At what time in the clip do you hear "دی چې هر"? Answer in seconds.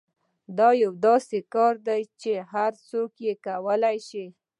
1.87-2.71